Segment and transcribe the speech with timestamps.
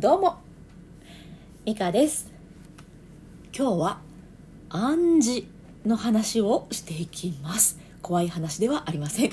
[0.00, 0.36] どうも。
[1.66, 2.30] ミカです。
[3.52, 4.00] 今日は
[4.68, 5.44] 暗示
[5.84, 7.80] の話をしていきます。
[8.00, 9.32] 怖い話ではありません。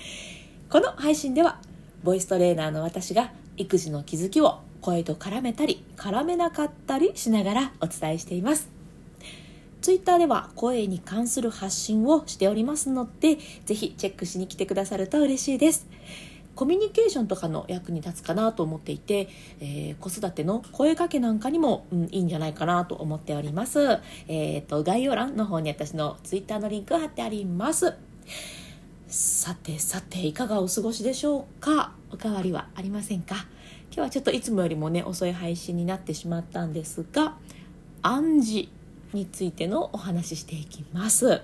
[0.70, 1.60] この配信では
[2.02, 8.70] ボイストレーナーの私が育児の気づきを声と絡めたり絡めなかったりしながらお伝えしています。
[9.82, 13.36] ツイッターでは声に関する発信をしておりますので
[13.66, 15.86] ぜひチェックしに来てくださると嬉しいです。
[16.54, 19.28] コミュニケーションとかの役に立つかなと思っていて、
[19.60, 23.80] えー、子育ての声かけなんかにも、うん、いいんじゃないかなと思っております。
[24.28, 27.94] えっ、ー、と、概要欄の方に私のツイッターのリンク貼ってあります。
[29.08, 31.92] さてさて、いかがお過ごしでしょうか？
[32.12, 33.46] おかわりはありませんか？
[33.92, 37.36] 今日はちょっといつもよりもね、遅い配信になってしまったんですが、
[38.02, 38.68] 暗示
[39.12, 41.42] についてのお話ししていきます。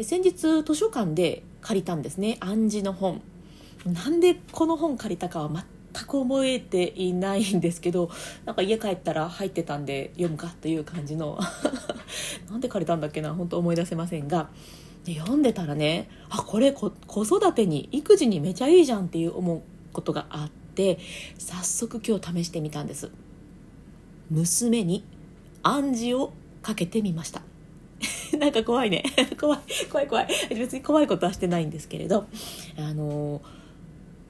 [0.00, 3.20] 先日図書館で借りたんですね暗示の本
[3.86, 8.10] なんでこの本借りたかは全く覚えていないんですけど
[8.44, 11.38] なんか家帰ったら入ってたんで読むかという感じの。
[12.50, 14.50] なんで借りたんだっけな本当思い出せませんが。
[15.06, 16.92] 読んでたらねあこれ子
[17.24, 21.00] 育てに育児にめちゃいいじゃんっていう思うことがあって
[21.38, 23.10] 早速今日試してみたんです。
[24.30, 25.04] 娘に
[25.64, 27.42] 暗示をかけてみました。
[28.38, 29.02] なんか怖いね。
[29.38, 29.60] 怖い
[29.90, 30.28] 怖い怖い。
[30.50, 32.26] 別に怖いことはしてないんですけれど。
[32.78, 33.61] あのー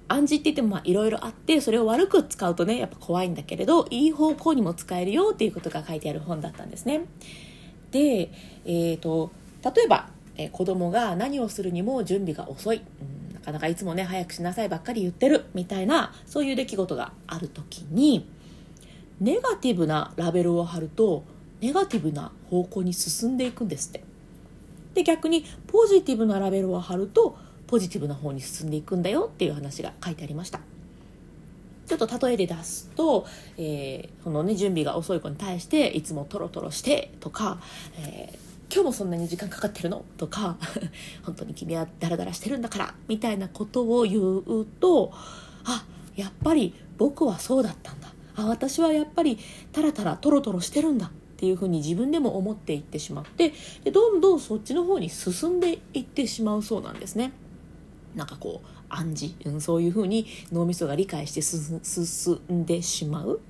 [0.08, 7.06] 暗示って言ってもいろいろあってそれを悪く使うとねやっぱ怖いんだけれどいい方向にも使えるよっていうことが書いてある本だったんですね。
[7.90, 8.30] で、
[8.64, 9.30] えーと、
[9.62, 18.28] 例えば、えー、子供が何をするにも準備が遅い、うん、なかなかいつもね早くしなさいばっかり言ってるみたいなそういう出来事がある時に
[19.20, 21.24] ネガティブなラベルを貼ると
[21.60, 24.04] ネガティブな方向に進んでいくんですって。
[24.94, 27.36] で逆にポジティブなラベルを貼ると
[27.72, 30.60] ポジティブな方に進んでいくんだよっていう話が書いてありました
[31.86, 33.24] ちょっと例えで出すと、
[33.56, 37.62] えー、このね準備が遅い子に対していつもトロトロしてとか、
[37.96, 40.58] えー、今日もそんなに時間かかってるのとか
[41.24, 45.10] 本当に君はダラダラしてるんだからみたいなことを言うと
[45.64, 49.38] あやっぱり僕はそうだったんだあ私はやっぱり
[49.72, 57.32] タラタラトロトロしてるんだっていうふうに自分でも思っていってしまってでどんどんそっちの方に進んでいってしまうそうなんですね。
[58.14, 61.80] なんかこう暗示、うん、そういうふうに脳みそが理解して進
[62.50, 63.40] んでしまう。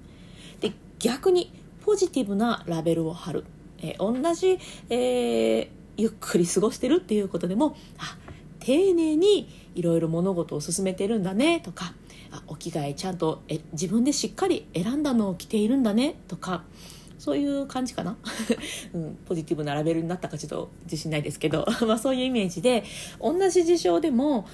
[0.60, 1.52] で逆に
[1.84, 3.44] ポジティブなラベルを貼る、
[3.78, 4.58] えー、同じ、
[4.88, 8.16] えー、ゆっくり過ごしてるっていうことでもあ
[8.60, 11.94] 丁寧にいろいろ物事を進めてるんだねとか
[12.30, 16.62] あお着替えちゃんとえ自分でしっかり選んだのを着ているんだねとか
[17.22, 18.16] そういう感じかな、
[18.94, 22.82] うん、ポジティブなラベルになったかちょっと自信ないですけど、 まあ、そういうイメージで
[23.20, 24.48] 同じ事象でも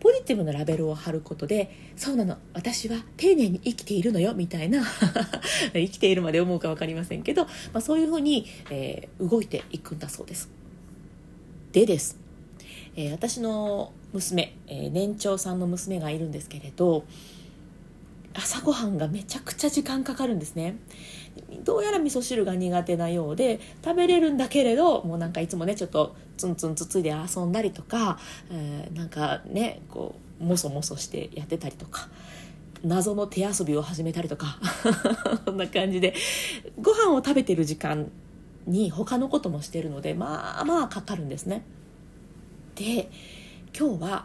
[0.00, 4.84] ポジティブなラベルを貼ることでそうなの私は丁寧に生きているのよみたいな。
[5.72, 10.50] 生きているまで思うか分かりませんけど、まあ、そういうふうに、えー、動いていくんだそうです。
[11.72, 12.18] でです、
[12.96, 17.04] えー、私の娘、えー、年長さんの娘がいるんですけれど
[18.34, 20.76] 朝ごはんがめちゃくちゃ時間かかるんですね
[21.64, 28.18] どうやら味噌汁が苦手なようで食べれるんだけれどもうなんかいつもねちょっとツンツンつついで遊んだりとか、
[28.50, 32.08] えー、なんかねこうもそもそしてやってたりとか
[32.82, 34.58] 謎の手遊びを始めたりとか
[35.44, 36.14] こんな感じで
[36.80, 38.10] ご飯を食べてる時間
[38.66, 41.62] に他のこともしてるのでまあまあかかるんですね。
[42.74, 43.10] で
[43.78, 44.24] 今日は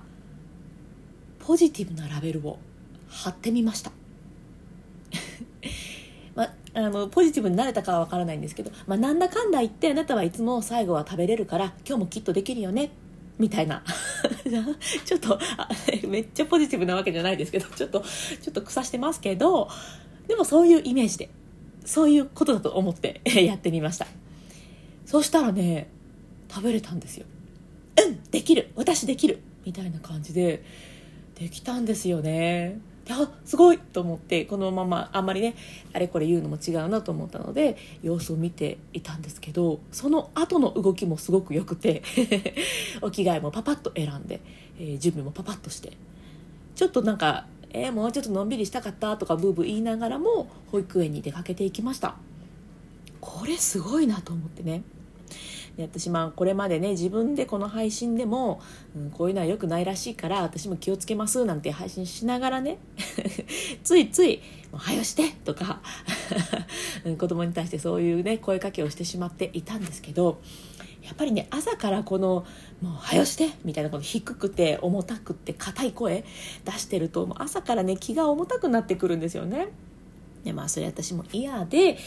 [1.39, 2.57] ポジティブなラベルを
[3.15, 3.91] 貼ってみました。
[6.35, 12.91] まあのポジティブになれたかは分からないんですけど、まあ、なんだかんだ言ってあなたはいつも最後は食べれるから今日もきっとできるよね
[13.37, 13.83] みたいな。
[15.05, 15.39] ちょっと
[16.07, 19.69] めっちゃポジティブなわけじゃないですけどちょっとちょっと腐してますけど
[20.27, 21.29] でもそういうイメージで
[21.85, 24.07] そういうことだと思ってやってみました。
[25.05, 25.89] そしたらね
[26.49, 27.25] 食べれたんですよ。
[28.05, 30.63] うんできる私できるみたいな感じで
[31.35, 32.79] できたんですよね。
[33.09, 35.55] あすごいと思ってこのままあんまりね
[35.93, 42.01] あれこれ言うのも違うなと思ったので様子を見ていたんですけどその後の動きもすごく良くて
[43.01, 44.41] お着替えもパパッと選んで、
[44.79, 45.93] えー、準備もパパッとして
[46.75, 52.15] ちょっとなんか、えー、もうちょっとのんびりしたかったとかブーブー言いながらも保育園に出かけていきました。
[53.21, 54.83] これすごいなと思ってね。
[55.77, 58.61] で私まあこれまでね自分でこの配信でも、
[58.95, 62.77] うん、こういうのは良くないらしいから私も気をつけますなんて配信しながらね
[63.83, 64.41] ついつい
[64.71, 65.81] 「もう早して!」とか
[67.17, 70.39] 子供に対してそういうね声かけをしてしまっていたんですけど
[71.03, 72.45] やっぱりね朝からこの
[72.81, 76.23] 「もう早して!」みたいなこの低くて重たくて硬い声
[76.63, 79.67] 出してるともう朝からね気が重たくなってくるんですよね。
[80.45, 81.97] でまあそれ私も嫌で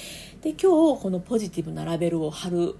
[0.42, 2.76] で今日このポジティブなラベルを貼る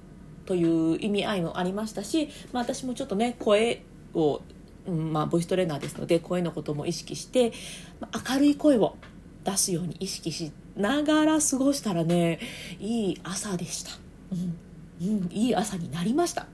[0.49, 3.83] という意味合いもありましたし、まあ、私もちょっとね声
[4.15, 4.41] を、
[4.87, 7.53] うんまあ、ボイストレーナーですので声のことも意識して、
[8.01, 8.97] まあ、明るい声を
[9.45, 12.41] 出すように意識しながら過ごしたらね
[12.81, 13.91] いい朝でした、
[14.33, 14.57] うん
[15.03, 16.47] うん、いい朝になりました。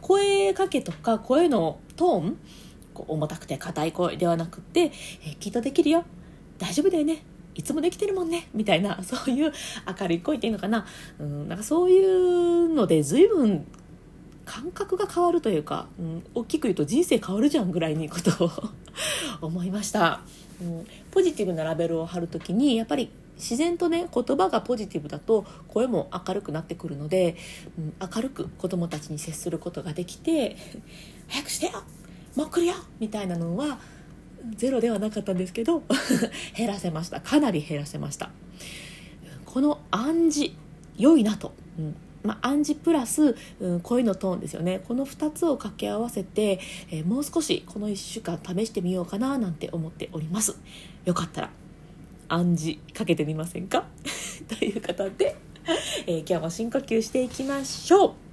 [0.00, 2.38] 声かけとか声のトーン
[2.94, 6.04] 重たくて硬い声ではなくて、えー、きっとできるよ。
[6.58, 7.22] 大丈夫だよね。
[7.54, 9.52] いつもできてるもんねみたいな そういう
[10.00, 10.86] 明るい声っていうのかな,、
[11.18, 13.66] うん、なんかそういうので随分
[14.44, 18.50] 感覚が変わるというか、うん、大きく言うと人生変わるじゃんぐらいにことを
[19.40, 20.20] 思いました、
[20.60, 27.36] うん、ポジティブなラベルを貼る時にやっぱり自然とね言葉がポジティブだと声も明るくなってくるので、
[27.78, 30.56] うん、明るく子どもたちに接することができて
[31.28, 31.82] 「早くしてよ
[32.36, 33.78] もう来るよ!」みたいなのは
[34.56, 35.82] ゼロではなかったんですけど
[36.56, 37.20] 減らせました。
[37.20, 38.30] かなり減らせました。
[39.44, 40.52] この暗示
[40.96, 41.94] 良いなと、うん。
[42.22, 44.80] まあ、暗示プラス、うん、声のトーンですよね。
[44.88, 46.58] この2つを掛け合わせて、
[46.90, 50.56] えー、もう少しこの1週間試してみようかななんて思っております。
[51.04, 51.50] よかったら
[52.28, 53.86] 暗示かけてみませんか？
[54.58, 55.36] という方で、
[56.06, 58.23] えー、今日も深呼吸していきましょう。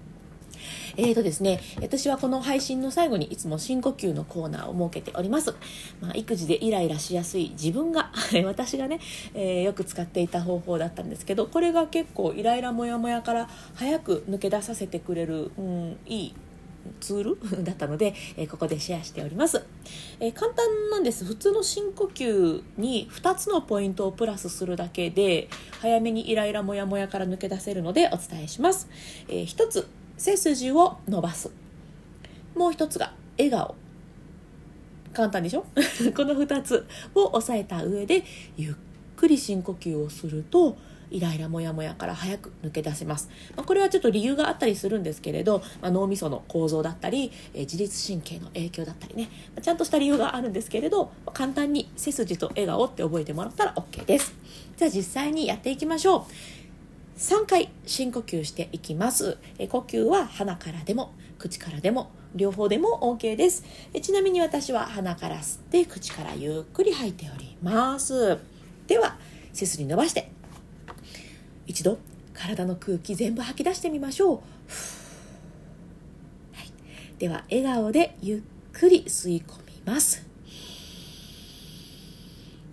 [0.98, 5.54] えーとですね、私はこの配信の最後にいつも深呼吸のコーナーを設けております。
[6.02, 8.12] まあ、育児でイライラしやすい自分が
[8.46, 9.00] 私がね、
[9.34, 16.34] えー、よく使っていた方法だったんですけど、これが結構イライラモヤモヤから早く抜け出させてくれる、うん、いい
[17.00, 19.64] ツール だったので、えー、ここでシェアしております、
[20.20, 21.26] えー、簡単なんです。
[21.26, 25.50] 普通の深呼吸に2つのポイントをプラスするだけで
[25.80, 28.88] 早めにイライラモヤモヤから抜け出せるのでお伝えします、
[29.28, 29.88] えー、1つ
[30.24, 31.50] 背筋を伸ばす。
[32.56, 33.74] もう1つが笑顔。
[35.14, 35.66] 簡単でしょ？
[36.16, 36.86] この2つ
[37.16, 38.24] を押さえた上で
[38.56, 38.74] ゆっ
[39.18, 40.78] くり深呼吸をすると
[41.10, 49.24] イライラモヤモヤから早く抜け出せます、まあ、これはちょっと理由があったりするんですけれど、まあ、脳みその構造だったり、えー、自律神経の影響だったりね、
[49.56, 54.36] まあ、ちゃんとした理由があるんですけれど簡単に背筋と笑顔って覚えてもらったら OK です。
[54.78, 56.24] じゃあ実際にやっていきましょう。
[57.18, 59.38] 3回深呼吸していきます。
[59.60, 63.64] え呼吸は鼻からでも口からでも両方でも OK です。
[63.94, 68.38] えちなみに私は鼻から吸って口からゆっくり吐いております。
[68.88, 69.18] では
[69.54, 70.32] 背筋伸ばして
[71.68, 71.98] 一度
[72.34, 74.38] 体の空気全部吐き出してみましょう、
[76.54, 76.74] はい、
[77.20, 78.42] では笑顔でゆっ
[78.74, 80.26] くり吸い込みます。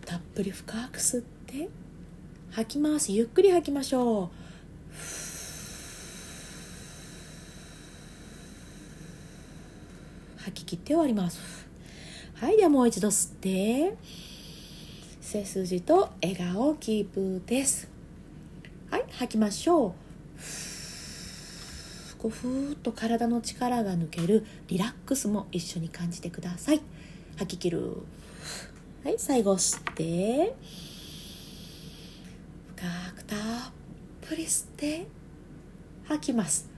[0.04, 1.68] たっぷり深く吸って。
[2.50, 3.12] 吐きます。
[3.12, 4.28] ゆっくり吐きましょう。
[10.38, 11.66] 吐き切って終わります。
[12.34, 13.96] はいではもう一度吸って。
[15.20, 17.88] 背筋と笑顔キープです。
[18.90, 19.92] はい吐きましょう。
[22.18, 26.80] こうふーっと体の力が抜けるリラックスも一緒に感じてください。
[27.36, 27.98] 吐き切る。
[29.04, 30.56] はい最後吸って。
[33.16, 33.38] くたっ
[34.22, 35.06] ぷり吸って
[36.04, 36.68] 吐きます。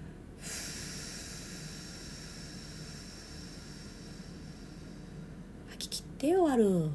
[5.70, 6.90] 吐き切って終わる。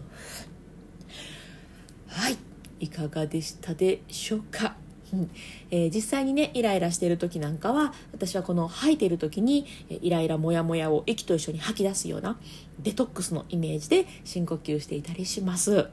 [2.08, 2.38] はい。
[2.80, 4.76] いかがでしたでしょうか？
[5.14, 5.30] う ん
[5.72, 12.40] えー、実際にねイライラしている時なんかは私はこの吐いてる時にイライラモヤモヤを息と一緒に吐き出すような
[12.80, 15.90] デトックスのイメージで深呼吸していたりします。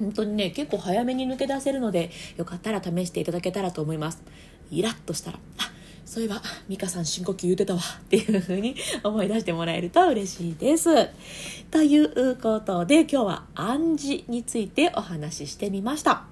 [0.00, 4.22] 本当にね結構早めに抜け出せるのでよかったら試していただけたらと思います。
[4.70, 5.70] イラッとしたらあ
[6.10, 7.80] そういえば美香さん深呼吸言うてたわ。
[7.80, 10.90] っていう風に思い出してもらえると嬉しいです。
[11.70, 16.24] ということで今日は暗示についてお話ししてみました。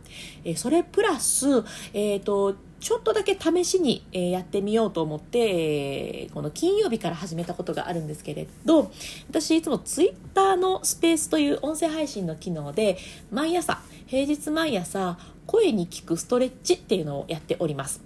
[0.45, 8.91] えそれプラス、えーと、ちょっとだけ試しに、えやってみようと思って、この金曜日から始めたことがあるんですけれど
[9.29, 12.99] 私いつもツイッターのスペースという音声配信の機能で
[13.31, 18.03] 毎朝平日毎朝声に聞くストレッチっていうのをやっております。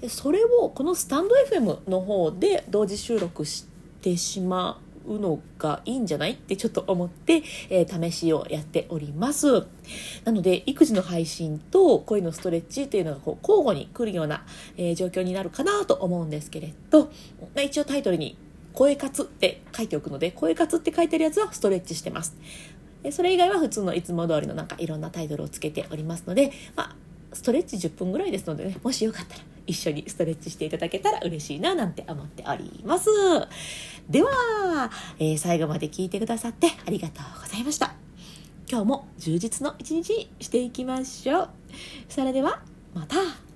[0.00, 3.66] でそれをこのスタンド FM の方で同時収録し
[4.00, 6.32] てしまうのがいいんじゃない？
[6.32, 9.66] ってちょっと思って、えー、試しをやっております。
[10.24, 14.44] なので育児の配信と声のストレッチっていうのがこう交互に来るような、
[14.76, 17.10] えー、状況になるかなと思うんですけれど
[17.62, 18.36] 一応タイトルに
[18.72, 22.36] 声活って書いておくので声活って書いてるやつはストレッチしてます。
[23.10, 26.96] それ以外は普通のいつも通りのなんかいろんなタイトルをつけておりますので、まあ、
[27.32, 33.08] ストレッチ10分ぐらいですのでねもしよかったら一緒にストレッチしていただけたら嬉しいななんて思っております。
[34.08, 37.94] では、えー、最後まで聞いてくださってありがとうございました。
[38.68, 41.50] 今日も充実の一日にしていきましょう。
[42.08, 42.62] それでは
[42.94, 43.49] また。